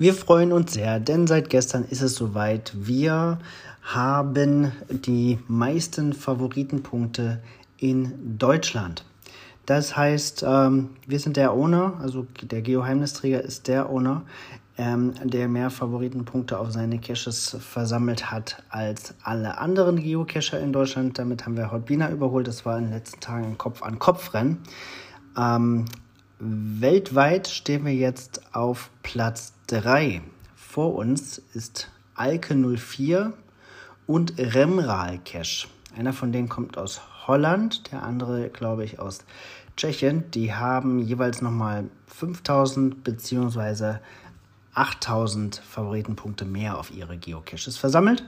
Wir 0.00 0.14
freuen 0.14 0.52
uns 0.52 0.72
sehr, 0.72 0.98
denn 0.98 1.26
seit 1.26 1.50
gestern 1.50 1.84
ist 1.84 2.00
es 2.00 2.14
soweit. 2.14 2.72
Wir 2.74 3.38
haben 3.82 4.72
die 4.88 5.38
meisten 5.46 6.14
Favoritenpunkte 6.14 7.42
in 7.76 8.38
Deutschland. 8.38 9.04
Das 9.66 9.98
heißt, 9.98 10.42
ähm, 10.48 10.88
wir 11.06 11.20
sind 11.20 11.36
der 11.36 11.52
Owner, 11.52 11.98
also 12.00 12.26
der 12.40 12.62
Geoheimnisträger 12.62 13.42
ist 13.42 13.68
der 13.68 13.90
Owner, 13.90 14.22
ähm, 14.78 15.12
der 15.22 15.48
mehr 15.48 15.68
Favoritenpunkte 15.68 16.58
auf 16.58 16.70
seine 16.70 16.98
Caches 16.98 17.58
versammelt 17.60 18.30
hat 18.30 18.62
als 18.70 19.12
alle 19.22 19.58
anderen 19.58 19.96
Geocacher 20.02 20.58
in 20.60 20.72
Deutschland. 20.72 21.18
Damit 21.18 21.44
haben 21.44 21.58
wir 21.58 21.70
Hotbina 21.70 22.10
überholt. 22.10 22.48
Das 22.48 22.64
war 22.64 22.78
in 22.78 22.84
den 22.84 22.94
letzten 22.94 23.20
Tagen 23.20 23.44
ein 23.48 23.58
Kopf-an-Kopf-Rennen. 23.58 24.62
Weltweit 26.42 27.48
stehen 27.48 27.84
wir 27.84 27.94
jetzt 27.94 28.40
auf 28.54 28.88
Platz 29.02 29.52
3. 29.66 30.22
Vor 30.56 30.94
uns 30.94 31.36
ist 31.52 31.90
Alke 32.14 32.54
04 32.54 33.34
und 34.06 34.38
Remral 34.38 35.18
Cash. 35.18 35.68
Einer 35.94 36.14
von 36.14 36.32
denen 36.32 36.48
kommt 36.48 36.78
aus 36.78 37.02
Holland, 37.26 37.92
der 37.92 38.04
andere, 38.04 38.48
glaube 38.48 38.84
ich, 38.84 38.98
aus 38.98 39.18
Tschechien. 39.76 40.30
Die 40.30 40.54
haben 40.54 41.00
jeweils 41.00 41.42
nochmal 41.42 41.90
5000 42.06 43.04
bzw. 43.04 43.96
8000 44.72 45.56
Favoritenpunkte 45.56 46.46
mehr 46.46 46.78
auf 46.78 46.90
ihre 46.90 47.18
Geocaches 47.18 47.76
versammelt. 47.76 48.24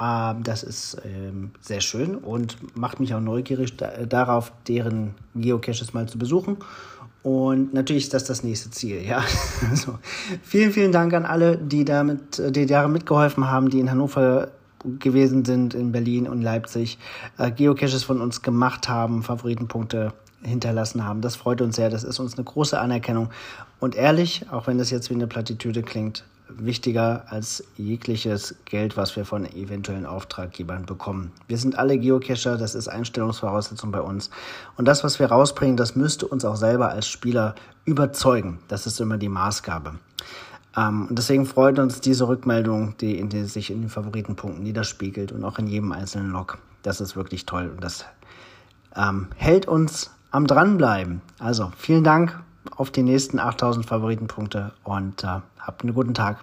Ähm, 0.00 0.42
das 0.42 0.64
ist 0.64 1.00
ähm, 1.04 1.52
sehr 1.60 1.80
schön 1.80 2.16
und 2.16 2.76
macht 2.76 2.98
mich 2.98 3.14
auch 3.14 3.20
neugierig 3.20 3.76
darauf, 3.76 4.52
deren 4.66 5.14
Geocaches 5.36 5.94
mal 5.94 6.08
zu 6.08 6.18
besuchen. 6.18 6.56
Und 7.24 7.72
natürlich 7.72 8.04
ist 8.04 8.14
das 8.14 8.24
das 8.24 8.44
nächste 8.44 8.70
Ziel. 8.70 9.02
Ja, 9.02 9.24
also, 9.70 9.98
vielen, 10.42 10.72
vielen 10.72 10.92
Dank 10.92 11.14
an 11.14 11.24
alle, 11.24 11.56
die 11.56 11.86
damit, 11.86 12.40
die 12.54 12.66
daran 12.66 12.92
mitgeholfen 12.92 13.50
haben, 13.50 13.70
die 13.70 13.80
in 13.80 13.90
Hannover 13.90 14.52
gewesen 14.98 15.46
sind, 15.46 15.72
in 15.72 15.90
Berlin 15.90 16.28
und 16.28 16.42
Leipzig, 16.42 16.98
äh, 17.38 17.50
Geocaches 17.50 18.04
von 18.04 18.20
uns 18.20 18.42
gemacht 18.42 18.90
haben, 18.90 19.22
Favoritenpunkte 19.22 20.12
hinterlassen 20.44 21.04
haben. 21.04 21.20
Das 21.20 21.36
freut 21.36 21.60
uns 21.60 21.76
sehr. 21.76 21.90
Das 21.90 22.04
ist 22.04 22.18
uns 22.20 22.34
eine 22.34 22.44
große 22.44 22.78
Anerkennung. 22.78 23.30
Und 23.80 23.94
ehrlich, 23.94 24.46
auch 24.50 24.66
wenn 24.66 24.78
das 24.78 24.90
jetzt 24.90 25.10
wie 25.10 25.14
eine 25.14 25.26
Plattitüde 25.26 25.82
klingt, 25.82 26.24
wichtiger 26.48 27.24
als 27.28 27.64
jegliches 27.76 28.54
Geld, 28.64 28.96
was 28.96 29.16
wir 29.16 29.24
von 29.24 29.46
eventuellen 29.46 30.06
Auftraggebern 30.06 30.86
bekommen. 30.86 31.32
Wir 31.48 31.56
sind 31.56 31.78
alle 31.78 31.98
Geocacher, 31.98 32.58
das 32.58 32.74
ist 32.74 32.88
Einstellungsvoraussetzung 32.88 33.90
bei 33.90 34.00
uns. 34.00 34.30
Und 34.76 34.86
das, 34.86 35.02
was 35.02 35.18
wir 35.18 35.26
rausbringen, 35.26 35.76
das 35.76 35.96
müsste 35.96 36.26
uns 36.26 36.44
auch 36.44 36.56
selber 36.56 36.90
als 36.90 37.08
Spieler 37.08 37.54
überzeugen. 37.84 38.58
Das 38.68 38.86
ist 38.86 39.00
immer 39.00 39.16
die 39.16 39.28
Maßgabe. 39.28 39.94
Ähm, 40.76 41.06
und 41.08 41.18
deswegen 41.18 41.46
freut 41.46 41.78
uns 41.78 42.00
diese 42.00 42.28
Rückmeldung, 42.28 42.96
die, 42.98 43.18
in 43.18 43.28
die 43.28 43.44
sich 43.44 43.70
in 43.70 43.80
den 43.80 43.90
Favoritenpunkten 43.90 44.62
niederspiegelt 44.62 45.32
und 45.32 45.44
auch 45.44 45.58
in 45.58 45.66
jedem 45.66 45.92
einzelnen 45.92 46.30
Log. 46.30 46.58
Das 46.82 47.00
ist 47.00 47.16
wirklich 47.16 47.46
toll 47.46 47.70
und 47.74 47.82
das 47.82 48.04
ähm, 48.96 49.28
hält 49.36 49.66
uns 49.66 50.10
am 50.34 50.48
dranbleiben. 50.48 51.22
Also 51.38 51.70
vielen 51.78 52.02
Dank 52.02 52.42
auf 52.76 52.90
die 52.90 53.04
nächsten 53.04 53.38
8000 53.38 53.86
Favoritenpunkte 53.86 54.72
und 54.82 55.22
äh, 55.22 55.40
habt 55.60 55.82
einen 55.82 55.94
guten 55.94 56.12
Tag. 56.12 56.38